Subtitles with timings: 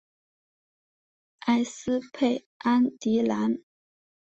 [1.41, 3.59] 埃斯佩安迪兰。